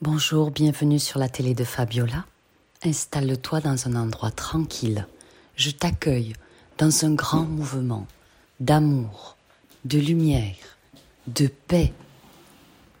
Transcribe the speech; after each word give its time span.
Bonjour, 0.00 0.52
bienvenue 0.52 1.00
sur 1.00 1.18
la 1.18 1.28
télé 1.28 1.54
de 1.54 1.64
Fabiola. 1.64 2.24
Installe-toi 2.84 3.58
dans 3.58 3.88
un 3.88 3.96
endroit 3.96 4.30
tranquille. 4.30 5.08
Je 5.56 5.72
t'accueille 5.72 6.34
dans 6.78 7.04
un 7.04 7.14
grand 7.14 7.42
mouvement 7.42 8.06
d'amour, 8.60 9.36
de 9.84 9.98
lumière, 9.98 10.54
de 11.26 11.48
paix 11.48 11.92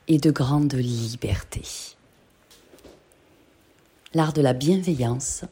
et 0.08 0.18
de 0.18 0.32
grande 0.32 0.74
liberté. 0.74 1.62
L'art 4.12 4.32
de 4.32 4.42
la 4.42 4.52
bienveillance 4.52 5.44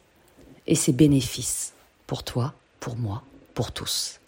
et 0.67 0.75
ses 0.75 0.93
bénéfices 0.93 1.75
pour 2.09 2.25
toi, 2.25 2.55
pour 2.81 2.97
moi, 2.97 3.23
pour 3.55 3.71
tous. 3.71 4.19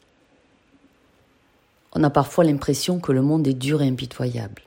On 1.95 2.05
a 2.05 2.11
parfois 2.11 2.45
l'impression 2.45 3.01
que 3.01 3.11
le 3.11 3.23
monde 3.23 3.49
est 3.49 3.55
dur 3.55 3.83
et 3.83 3.89
impitoyable, 3.89 4.63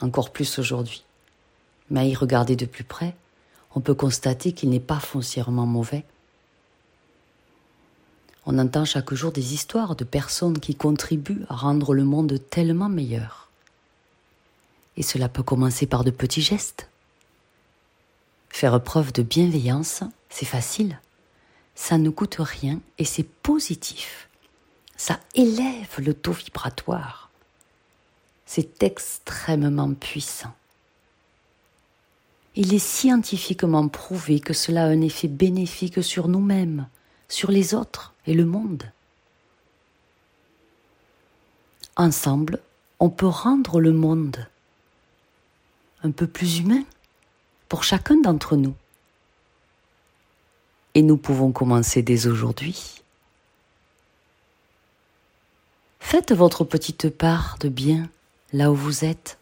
encore 0.00 0.30
plus 0.30 0.58
aujourd'hui. 0.58 1.04
Mais 1.92 2.00
à 2.00 2.04
y 2.04 2.14
regarder 2.14 2.56
de 2.56 2.64
plus 2.64 2.84
près, 2.84 3.14
on 3.74 3.80
peut 3.80 3.94
constater 3.94 4.52
qu'il 4.52 4.70
n'est 4.70 4.80
pas 4.80 4.98
foncièrement 4.98 5.66
mauvais. 5.66 6.04
On 8.46 8.58
entend 8.58 8.86
chaque 8.86 9.12
jour 9.12 9.30
des 9.30 9.52
histoires 9.52 9.94
de 9.94 10.04
personnes 10.04 10.58
qui 10.58 10.74
contribuent 10.74 11.44
à 11.50 11.54
rendre 11.54 11.94
le 11.94 12.04
monde 12.04 12.40
tellement 12.48 12.88
meilleur. 12.88 13.50
Et 14.96 15.02
cela 15.02 15.28
peut 15.28 15.42
commencer 15.42 15.86
par 15.86 16.02
de 16.02 16.10
petits 16.10 16.40
gestes. 16.40 16.88
Faire 18.48 18.82
preuve 18.82 19.12
de 19.12 19.22
bienveillance, 19.22 20.02
c'est 20.30 20.46
facile. 20.46 20.98
Ça 21.74 21.98
ne 21.98 22.08
coûte 22.08 22.36
rien 22.38 22.80
et 22.96 23.04
c'est 23.04 23.22
positif. 23.22 24.28
Ça 24.96 25.20
élève 25.34 25.98
le 25.98 26.14
taux 26.14 26.32
vibratoire. 26.32 27.30
C'est 28.46 28.82
extrêmement 28.82 29.92
puissant. 29.92 30.54
Il 32.54 32.74
est 32.74 32.78
scientifiquement 32.78 33.88
prouvé 33.88 34.40
que 34.40 34.52
cela 34.52 34.84
a 34.84 34.88
un 34.88 35.00
effet 35.00 35.28
bénéfique 35.28 36.02
sur 36.02 36.28
nous-mêmes, 36.28 36.86
sur 37.28 37.50
les 37.50 37.74
autres 37.74 38.12
et 38.26 38.34
le 38.34 38.44
monde. 38.44 38.84
Ensemble, 41.96 42.60
on 43.00 43.10
peut 43.10 43.26
rendre 43.26 43.80
le 43.80 43.92
monde 43.92 44.46
un 46.02 46.10
peu 46.10 46.26
plus 46.26 46.58
humain 46.58 46.84
pour 47.68 47.84
chacun 47.84 48.16
d'entre 48.16 48.56
nous. 48.56 48.74
Et 50.94 51.02
nous 51.02 51.16
pouvons 51.16 51.52
commencer 51.52 52.02
dès 52.02 52.26
aujourd'hui. 52.26 53.02
Faites 56.00 56.32
votre 56.32 56.64
petite 56.64 57.08
part 57.08 57.56
de 57.60 57.70
bien 57.70 58.10
là 58.52 58.70
où 58.70 58.74
vous 58.74 59.06
êtes. 59.06 59.38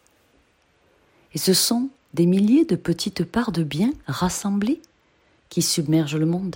Et 1.33 1.37
ce 1.37 1.53
sont 1.53 1.89
des 2.13 2.25
milliers 2.25 2.65
de 2.65 2.75
petites 2.75 3.23
parts 3.23 3.51
de 3.51 3.63
bien 3.63 3.93
rassemblées 4.07 4.81
qui 5.49 5.61
submergent 5.61 6.17
le 6.17 6.25
monde. 6.25 6.55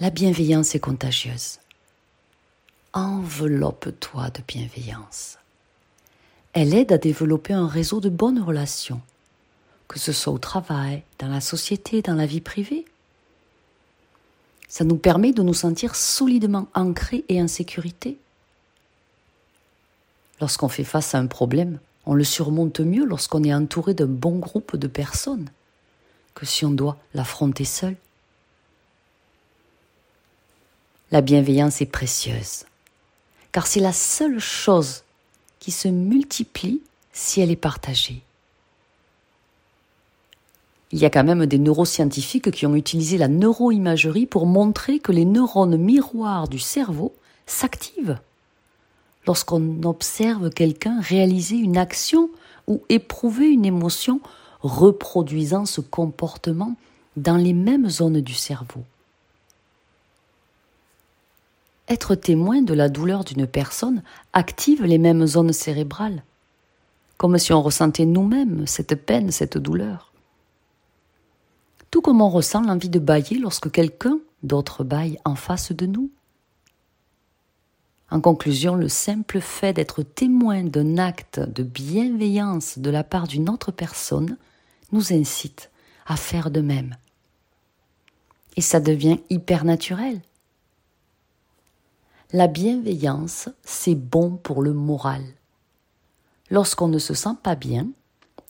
La 0.00 0.10
bienveillance 0.10 0.74
est 0.74 0.80
contagieuse. 0.80 1.58
Enveloppe-toi 2.92 4.30
de 4.30 4.40
bienveillance. 4.46 5.38
Elle 6.52 6.74
aide 6.74 6.92
à 6.92 6.98
développer 6.98 7.52
un 7.52 7.68
réseau 7.68 8.00
de 8.00 8.08
bonnes 8.08 8.40
relations, 8.40 9.00
que 9.88 9.98
ce 9.98 10.12
soit 10.12 10.32
au 10.32 10.38
travail, 10.38 11.02
dans 11.18 11.28
la 11.28 11.40
société, 11.40 12.00
dans 12.00 12.14
la 12.14 12.26
vie 12.26 12.40
privée. 12.40 12.86
Ça 14.68 14.84
nous 14.84 14.96
permet 14.96 15.32
de 15.32 15.42
nous 15.42 15.54
sentir 15.54 15.94
solidement 15.94 16.68
ancrés 16.74 17.24
et 17.28 17.40
en 17.42 17.48
sécurité. 17.48 18.18
Lorsqu'on 20.40 20.68
fait 20.68 20.84
face 20.84 21.14
à 21.14 21.18
un 21.18 21.26
problème, 21.26 21.78
on 22.06 22.14
le 22.14 22.24
surmonte 22.24 22.80
mieux 22.80 23.04
lorsqu'on 23.04 23.44
est 23.44 23.52
entouré 23.52 23.92
d'un 23.92 24.06
bon 24.06 24.38
groupe 24.38 24.76
de 24.76 24.86
personnes 24.86 25.50
que 26.34 26.46
si 26.46 26.64
on 26.64 26.70
doit 26.70 26.96
l'affronter 27.14 27.64
seul. 27.64 27.96
La 31.10 31.20
bienveillance 31.20 31.80
est 31.80 31.86
précieuse, 31.86 32.64
car 33.52 33.66
c'est 33.66 33.80
la 33.80 33.92
seule 33.92 34.38
chose 34.38 35.02
qui 35.58 35.70
se 35.70 35.88
multiplie 35.88 36.80
si 37.12 37.40
elle 37.40 37.50
est 37.50 37.56
partagée. 37.56 38.22
Il 40.92 41.00
y 41.00 41.04
a 41.04 41.10
quand 41.10 41.24
même 41.24 41.46
des 41.46 41.58
neuroscientifiques 41.58 42.50
qui 42.50 42.66
ont 42.66 42.76
utilisé 42.76 43.18
la 43.18 43.28
neuroimagerie 43.28 44.26
pour 44.26 44.46
montrer 44.46 45.00
que 45.00 45.12
les 45.12 45.24
neurones 45.24 45.76
miroirs 45.76 46.48
du 46.48 46.58
cerveau 46.58 47.14
s'activent 47.46 48.18
lorsqu'on 49.26 49.82
observe 49.82 50.50
quelqu'un 50.50 51.00
réaliser 51.00 51.56
une 51.56 51.76
action 51.76 52.30
ou 52.66 52.82
éprouver 52.88 53.48
une 53.48 53.64
émotion 53.64 54.20
reproduisant 54.60 55.66
ce 55.66 55.80
comportement 55.80 56.76
dans 57.16 57.36
les 57.36 57.52
mêmes 57.52 57.88
zones 57.88 58.20
du 58.20 58.34
cerveau. 58.34 58.82
Être 61.88 62.14
témoin 62.16 62.62
de 62.62 62.74
la 62.74 62.88
douleur 62.88 63.24
d'une 63.24 63.46
personne 63.46 64.02
active 64.32 64.84
les 64.84 64.98
mêmes 64.98 65.24
zones 65.26 65.52
cérébrales, 65.52 66.24
comme 67.16 67.38
si 67.38 67.52
on 67.52 67.62
ressentait 67.62 68.06
nous-mêmes 68.06 68.66
cette 68.66 69.06
peine, 69.06 69.30
cette 69.30 69.56
douleur. 69.56 70.12
Tout 71.90 72.02
comme 72.02 72.20
on 72.20 72.28
ressent 72.28 72.62
l'envie 72.62 72.88
de 72.88 72.98
bailler 72.98 73.38
lorsque 73.38 73.70
quelqu'un 73.70 74.18
d'autre 74.42 74.84
baille 74.84 75.18
en 75.24 75.36
face 75.36 75.72
de 75.72 75.86
nous. 75.86 76.10
En 78.10 78.20
conclusion, 78.20 78.76
le 78.76 78.88
simple 78.88 79.40
fait 79.40 79.72
d'être 79.72 80.02
témoin 80.02 80.62
d'un 80.62 80.96
acte 80.98 81.40
de 81.40 81.62
bienveillance 81.62 82.78
de 82.78 82.90
la 82.90 83.02
part 83.02 83.26
d'une 83.26 83.48
autre 83.48 83.72
personne 83.72 84.36
nous 84.92 85.12
incite 85.12 85.70
à 86.06 86.16
faire 86.16 86.50
de 86.50 86.60
même. 86.60 86.96
Et 88.56 88.60
ça 88.60 88.78
devient 88.78 89.18
hyper 89.28 89.64
naturel. 89.64 90.20
La 92.32 92.46
bienveillance, 92.46 93.48
c'est 93.64 93.94
bon 93.94 94.36
pour 94.36 94.62
le 94.62 94.72
moral. 94.72 95.22
Lorsqu'on 96.50 96.88
ne 96.88 96.98
se 96.98 97.14
sent 97.14 97.36
pas 97.42 97.56
bien, 97.56 97.88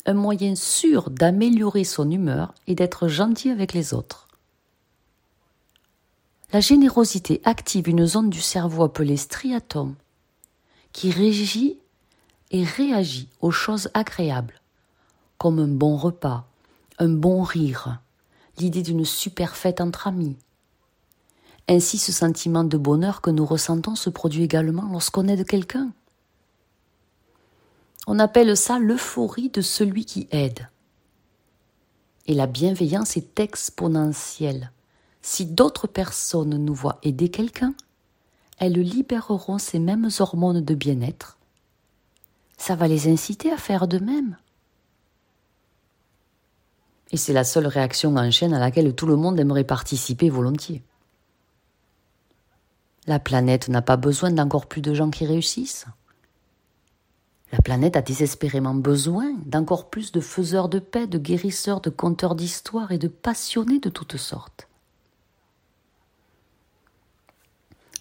un 0.04 0.14
moyen 0.14 0.54
sûr 0.54 1.10
d'améliorer 1.10 1.84
son 1.84 2.10
humeur 2.10 2.54
est 2.66 2.74
d'être 2.74 3.08
gentil 3.08 3.50
avec 3.50 3.72
les 3.72 3.94
autres. 3.94 4.25
La 6.56 6.60
générosité 6.60 7.42
active 7.44 7.86
une 7.86 8.06
zone 8.06 8.30
du 8.30 8.40
cerveau 8.40 8.84
appelée 8.84 9.18
striatum 9.18 9.94
qui 10.94 11.10
régit 11.10 11.78
et 12.50 12.64
réagit 12.64 13.28
aux 13.42 13.50
choses 13.50 13.90
agréables, 13.92 14.62
comme 15.36 15.58
un 15.58 15.68
bon 15.68 15.98
repas, 15.98 16.48
un 16.98 17.10
bon 17.10 17.42
rire, 17.42 18.00
l'idée 18.56 18.82
d'une 18.82 19.04
super 19.04 19.54
fête 19.54 19.82
entre 19.82 20.06
amis. 20.06 20.38
Ainsi, 21.68 21.98
ce 21.98 22.10
sentiment 22.10 22.64
de 22.64 22.78
bonheur 22.78 23.20
que 23.20 23.28
nous 23.28 23.44
ressentons 23.44 23.94
se 23.94 24.08
produit 24.08 24.44
également 24.44 24.88
lorsqu'on 24.90 25.28
aide 25.28 25.46
quelqu'un. 25.46 25.92
On 28.06 28.18
appelle 28.18 28.56
ça 28.56 28.78
l'euphorie 28.78 29.50
de 29.50 29.60
celui 29.60 30.06
qui 30.06 30.26
aide. 30.30 30.70
Et 32.24 32.32
la 32.32 32.46
bienveillance 32.46 33.18
est 33.18 33.40
exponentielle. 33.40 34.70
Si 35.28 35.44
d'autres 35.44 35.88
personnes 35.88 36.56
nous 36.56 36.72
voient 36.72 37.00
aider 37.02 37.30
quelqu'un, 37.30 37.74
elles 38.58 38.80
libéreront 38.80 39.58
ces 39.58 39.80
mêmes 39.80 40.08
hormones 40.20 40.64
de 40.64 40.74
bien-être. 40.76 41.36
Ça 42.58 42.76
va 42.76 42.86
les 42.86 43.08
inciter 43.08 43.50
à 43.50 43.56
faire 43.56 43.88
de 43.88 43.98
même. 43.98 44.36
Et 47.10 47.16
c'est 47.16 47.32
la 47.32 47.42
seule 47.42 47.66
réaction 47.66 48.14
en 48.14 48.30
chaîne 48.30 48.54
à 48.54 48.60
laquelle 48.60 48.94
tout 48.94 49.06
le 49.06 49.16
monde 49.16 49.40
aimerait 49.40 49.64
participer 49.64 50.30
volontiers. 50.30 50.84
La 53.08 53.18
planète 53.18 53.68
n'a 53.68 53.82
pas 53.82 53.96
besoin 53.96 54.30
d'encore 54.30 54.66
plus 54.66 54.80
de 54.80 54.94
gens 54.94 55.10
qui 55.10 55.26
réussissent. 55.26 55.86
La 57.50 57.58
planète 57.58 57.96
a 57.96 58.02
désespérément 58.02 58.74
besoin 58.74 59.34
d'encore 59.44 59.90
plus 59.90 60.12
de 60.12 60.20
faiseurs 60.20 60.68
de 60.68 60.78
paix, 60.78 61.08
de 61.08 61.18
guérisseurs, 61.18 61.80
de 61.80 61.90
conteurs 61.90 62.36
d'histoires 62.36 62.92
et 62.92 62.98
de 62.98 63.08
passionnés 63.08 63.80
de 63.80 63.90
toutes 63.90 64.18
sortes. 64.18 64.68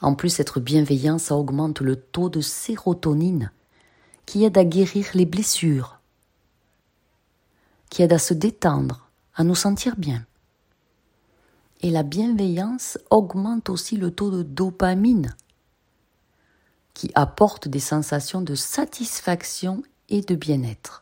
En 0.05 0.13
plus, 0.13 0.39
être 0.39 0.59
bienveillant, 0.59 1.17
ça 1.17 1.35
augmente 1.35 1.81
le 1.81 1.95
taux 1.95 2.29
de 2.29 2.39
sérotonine 2.39 3.51
qui 4.27 4.43
aide 4.43 4.55
à 4.55 4.63
guérir 4.63 5.07
les 5.15 5.25
blessures, 5.25 5.99
qui 7.89 8.03
aide 8.03 8.13
à 8.13 8.19
se 8.19 8.35
détendre, 8.35 9.09
à 9.33 9.43
nous 9.43 9.55
sentir 9.55 9.95
bien. 9.97 10.23
Et 11.81 11.89
la 11.89 12.03
bienveillance 12.03 12.99
augmente 13.09 13.67
aussi 13.67 13.97
le 13.97 14.11
taux 14.11 14.29
de 14.29 14.43
dopamine, 14.43 15.35
qui 16.93 17.09
apporte 17.15 17.67
des 17.67 17.79
sensations 17.79 18.41
de 18.41 18.53
satisfaction 18.53 19.81
et 20.09 20.21
de 20.21 20.35
bien-être. 20.35 21.01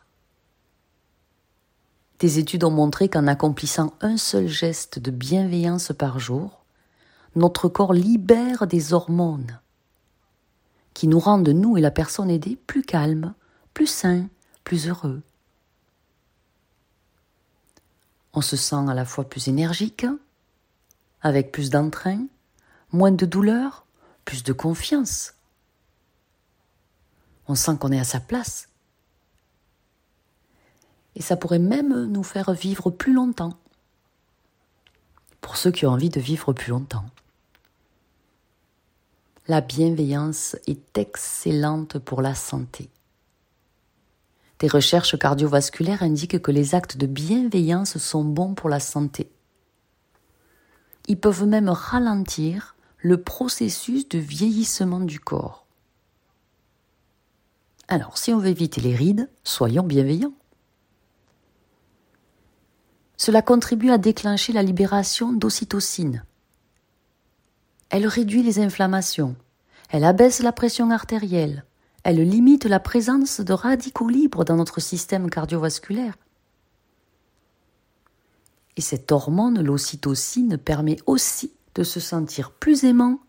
Des 2.20 2.38
études 2.38 2.64
ont 2.64 2.70
montré 2.70 3.10
qu'en 3.10 3.26
accomplissant 3.26 3.92
un 4.00 4.16
seul 4.16 4.48
geste 4.48 4.98
de 4.98 5.10
bienveillance 5.10 5.92
par 5.92 6.18
jour, 6.18 6.63
notre 7.36 7.68
corps 7.68 7.92
libère 7.92 8.66
des 8.66 8.92
hormones 8.92 9.60
qui 10.94 11.08
nous 11.08 11.18
rendent, 11.18 11.48
nous 11.48 11.76
et 11.76 11.80
la 11.80 11.90
personne 11.90 12.30
aidée, 12.30 12.56
plus 12.56 12.82
calmes, 12.82 13.34
plus 13.74 13.88
sains, 13.88 14.28
plus 14.62 14.88
heureux. 14.88 15.22
On 18.32 18.40
se 18.40 18.56
sent 18.56 18.88
à 18.88 18.94
la 18.94 19.04
fois 19.04 19.24
plus 19.24 19.48
énergique, 19.48 20.06
avec 21.20 21.50
plus 21.50 21.70
d'entrain, 21.70 22.26
moins 22.92 23.10
de 23.10 23.26
douleur, 23.26 23.86
plus 24.24 24.44
de 24.44 24.52
confiance. 24.52 25.34
On 27.48 27.54
sent 27.54 27.76
qu'on 27.78 27.92
est 27.92 28.00
à 28.00 28.04
sa 28.04 28.20
place. 28.20 28.68
Et 31.16 31.22
ça 31.22 31.36
pourrait 31.36 31.58
même 31.58 32.06
nous 32.06 32.22
faire 32.22 32.52
vivre 32.52 32.90
plus 32.90 33.12
longtemps. 33.12 33.58
Pour 35.40 35.56
ceux 35.56 35.70
qui 35.70 35.86
ont 35.86 35.90
envie 35.90 36.08
de 36.08 36.20
vivre 36.20 36.52
plus 36.52 36.70
longtemps. 36.70 37.04
La 39.46 39.60
bienveillance 39.60 40.56
est 40.66 40.96
excellente 40.96 41.98
pour 41.98 42.22
la 42.22 42.34
santé. 42.34 42.88
Des 44.58 44.68
recherches 44.68 45.18
cardiovasculaires 45.18 46.02
indiquent 46.02 46.40
que 46.40 46.50
les 46.50 46.74
actes 46.74 46.96
de 46.96 47.06
bienveillance 47.06 47.98
sont 47.98 48.24
bons 48.24 48.54
pour 48.54 48.70
la 48.70 48.80
santé. 48.80 49.30
Ils 51.08 51.20
peuvent 51.20 51.44
même 51.44 51.68
ralentir 51.68 52.74
le 52.96 53.20
processus 53.20 54.08
de 54.08 54.18
vieillissement 54.18 55.00
du 55.00 55.20
corps. 55.20 55.66
Alors, 57.88 58.16
si 58.16 58.32
on 58.32 58.38
veut 58.38 58.48
éviter 58.48 58.80
les 58.80 58.96
rides, 58.96 59.28
soyons 59.42 59.82
bienveillants. 59.82 60.32
Cela 63.18 63.42
contribue 63.42 63.90
à 63.90 63.98
déclencher 63.98 64.54
la 64.54 64.62
libération 64.62 65.34
d'ocytocine. 65.34 66.24
Elle 67.94 68.08
réduit 68.08 68.42
les 68.42 68.58
inflammations, 68.58 69.36
elle 69.88 70.02
abaisse 70.02 70.40
la 70.40 70.50
pression 70.50 70.90
artérielle, 70.90 71.64
elle 72.02 72.28
limite 72.28 72.64
la 72.64 72.80
présence 72.80 73.40
de 73.40 73.52
radicaux 73.52 74.08
libres 74.08 74.44
dans 74.44 74.56
notre 74.56 74.80
système 74.80 75.30
cardiovasculaire. 75.30 76.16
Et 78.76 78.80
cette 78.80 79.12
hormone, 79.12 79.62
l'ocytocine, 79.62 80.58
permet 80.58 80.96
aussi 81.06 81.52
de 81.76 81.84
se 81.84 82.00
sentir 82.00 82.50
plus 82.50 82.82
aimant 82.82 83.20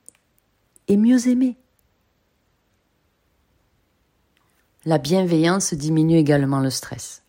et 0.88 0.98
mieux 0.98 1.28
aimé. 1.28 1.58
La 4.84 4.98
bienveillance 4.98 5.76
diminue 5.76 6.18
également 6.18 6.60
le 6.60 6.72
stress. 6.72 7.22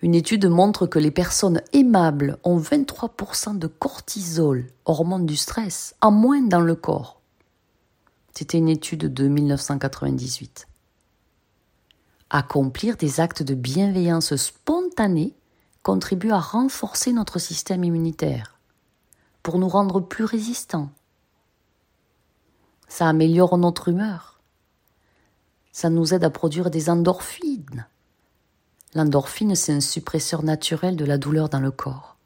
Une 0.00 0.14
étude 0.14 0.46
montre 0.46 0.86
que 0.86 1.00
les 1.00 1.10
personnes 1.10 1.60
aimables 1.72 2.38
ont 2.44 2.58
23% 2.58 3.58
de 3.58 3.66
cortisol, 3.66 4.68
hormone 4.84 5.26
du 5.26 5.36
stress, 5.36 5.96
en 6.00 6.12
moins 6.12 6.40
dans 6.40 6.60
le 6.60 6.76
corps. 6.76 7.20
C'était 8.32 8.58
une 8.58 8.68
étude 8.68 9.12
de 9.12 9.26
1998. 9.26 10.68
Accomplir 12.30 12.96
des 12.96 13.18
actes 13.18 13.42
de 13.42 13.54
bienveillance 13.54 14.36
spontanée 14.36 15.34
contribue 15.82 16.30
à 16.30 16.38
renforcer 16.38 17.12
notre 17.12 17.40
système 17.40 17.82
immunitaire 17.82 18.60
pour 19.42 19.58
nous 19.58 19.68
rendre 19.68 19.98
plus 20.00 20.24
résistants. 20.24 20.90
Ça 22.86 23.08
améliore 23.08 23.58
notre 23.58 23.88
humeur. 23.88 24.40
Ça 25.72 25.90
nous 25.90 26.14
aide 26.14 26.24
à 26.24 26.30
produire 26.30 26.70
des 26.70 26.88
endorphines 26.90 27.47
L'endorphine, 28.94 29.54
c'est 29.54 29.72
un 29.72 29.80
suppresseur 29.80 30.42
naturel 30.42 30.96
de 30.96 31.04
la 31.04 31.18
douleur 31.18 31.48
dans 31.48 31.60
le 31.60 31.70
corps. 31.70 32.16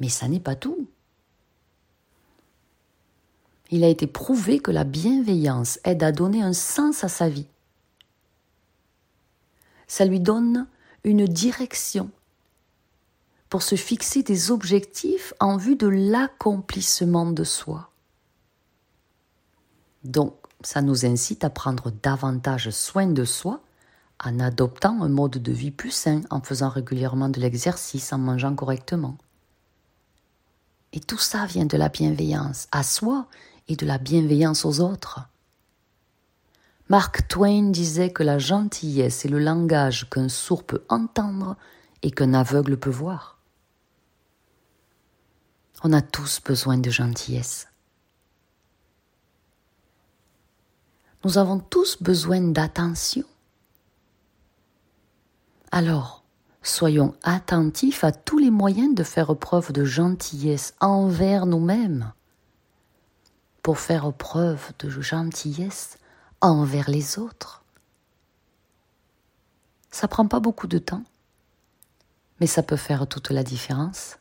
Mais 0.00 0.08
ça 0.08 0.28
n'est 0.28 0.40
pas 0.40 0.54
tout. 0.54 0.88
Il 3.70 3.82
a 3.82 3.88
été 3.88 4.06
prouvé 4.06 4.60
que 4.60 4.70
la 4.70 4.84
bienveillance 4.84 5.80
aide 5.84 6.02
à 6.02 6.12
donner 6.12 6.42
un 6.42 6.52
sens 6.52 7.02
à 7.02 7.08
sa 7.08 7.28
vie. 7.28 7.48
Ça 9.86 10.04
lui 10.04 10.20
donne 10.20 10.66
une 11.02 11.26
direction 11.26 12.10
pour 13.48 13.62
se 13.62 13.74
fixer 13.76 14.22
des 14.22 14.50
objectifs 14.50 15.34
en 15.40 15.56
vue 15.56 15.76
de 15.76 15.86
l'accomplissement 15.86 17.26
de 17.26 17.44
soi. 17.44 17.90
Donc, 20.02 20.34
ça 20.62 20.82
nous 20.82 21.06
incite 21.06 21.44
à 21.44 21.50
prendre 21.50 21.90
davantage 22.02 22.70
soin 22.70 23.06
de 23.06 23.24
soi 23.24 23.60
en 24.26 24.40
adoptant 24.40 25.02
un 25.02 25.08
mode 25.08 25.38
de 25.38 25.52
vie 25.52 25.70
plus 25.70 25.90
sain, 25.90 26.22
en 26.30 26.40
faisant 26.40 26.68
régulièrement 26.68 27.28
de 27.28 27.40
l'exercice, 27.40 28.12
en 28.12 28.18
mangeant 28.18 28.54
correctement. 28.54 29.16
Et 30.92 31.00
tout 31.00 31.18
ça 31.18 31.46
vient 31.46 31.66
de 31.66 31.76
la 31.76 31.88
bienveillance 31.88 32.68
à 32.72 32.82
soi 32.82 33.26
et 33.68 33.76
de 33.76 33.86
la 33.86 33.98
bienveillance 33.98 34.64
aux 34.64 34.80
autres. 34.80 35.20
Mark 36.88 37.26
Twain 37.28 37.70
disait 37.70 38.12
que 38.12 38.22
la 38.22 38.38
gentillesse 38.38 39.24
est 39.24 39.28
le 39.28 39.38
langage 39.38 40.08
qu'un 40.10 40.28
sourd 40.28 40.64
peut 40.64 40.84
entendre 40.88 41.56
et 42.02 42.10
qu'un 42.10 42.34
aveugle 42.34 42.76
peut 42.76 42.90
voir. 42.90 43.38
On 45.82 45.92
a 45.92 46.02
tous 46.02 46.40
besoin 46.42 46.78
de 46.78 46.90
gentillesse. 46.90 47.68
Nous 51.24 51.38
avons 51.38 51.58
tous 51.58 52.02
besoin 52.02 52.40
d'attention. 52.40 53.24
Alors, 55.76 56.22
soyons 56.62 57.16
attentifs 57.24 58.04
à 58.04 58.12
tous 58.12 58.38
les 58.38 58.52
moyens 58.52 58.94
de 58.94 59.02
faire 59.02 59.34
preuve 59.34 59.72
de 59.72 59.84
gentillesse 59.84 60.72
envers 60.78 61.46
nous-mêmes, 61.46 62.12
pour 63.60 63.80
faire 63.80 64.12
preuve 64.12 64.70
de 64.78 64.88
gentillesse 64.88 65.98
envers 66.40 66.88
les 66.88 67.18
autres. 67.18 67.64
Ça 69.90 70.06
prend 70.06 70.28
pas 70.28 70.38
beaucoup 70.38 70.68
de 70.68 70.78
temps, 70.78 71.02
mais 72.38 72.46
ça 72.46 72.62
peut 72.62 72.76
faire 72.76 73.08
toute 73.08 73.32
la 73.32 73.42
différence. 73.42 74.18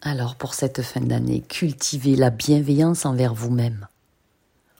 Alors 0.00 0.36
pour 0.36 0.54
cette 0.54 0.80
fin 0.80 1.02
d'année, 1.02 1.42
cultivez 1.42 2.16
la 2.16 2.30
bienveillance 2.30 3.04
envers 3.04 3.34
vous-même. 3.34 3.88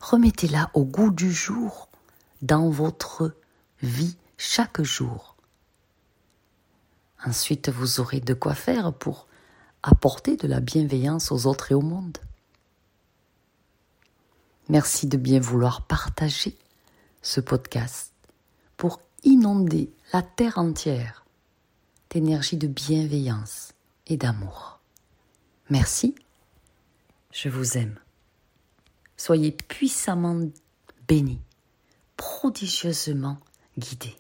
Remettez-la 0.01 0.71
au 0.73 0.85
goût 0.85 1.11
du 1.11 1.31
jour 1.31 1.88
dans 2.43 2.71
votre 2.71 3.35
vie 3.83 4.17
chaque 4.37 4.83
jour. 4.83 5.37
Ensuite, 7.25 7.69
vous 7.69 8.01
aurez 8.01 8.21
de 8.21 8.35
quoi 8.35 8.55
faire 8.55 8.93
pour 8.93 9.27
apporter 9.83 10.37
de 10.37 10.47
la 10.47 10.61
bienveillance 10.61 11.33
aux 11.33 11.47
autres 11.47 11.73
et 11.73 11.75
au 11.75 11.81
monde. 11.81 12.19
Merci 14.69 15.07
de 15.07 15.17
bien 15.17 15.41
vouloir 15.41 15.83
partager 15.83 16.57
ce 17.23 17.41
podcast 17.41 18.13
pour 18.77 19.01
inonder 19.25 19.91
la 20.13 20.23
terre 20.23 20.59
entière 20.59 21.25
d'énergie 22.11 22.57
de 22.57 22.67
bienveillance 22.67 23.73
et 24.07 24.17
d'amour. 24.17 24.81
Merci, 25.71 26.15
je 27.33 27.49
vous 27.49 27.77
aime. 27.77 27.99
Soyez 29.17 29.53
puissamment 29.53 30.49
bénis 31.09 31.41
prodigieusement 32.19 33.39
guidé. 33.79 34.15